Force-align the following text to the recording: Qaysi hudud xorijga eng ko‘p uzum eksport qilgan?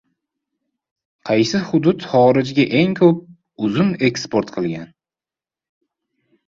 Qaysi 1.29 1.61
hudud 1.67 2.07
xorijga 2.13 2.65
eng 2.81 2.97
ko‘p 3.03 3.23
uzum 3.69 3.93
eksport 4.09 4.55
qilgan? 4.59 4.93